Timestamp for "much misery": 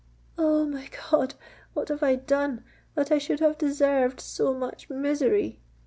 4.51-5.59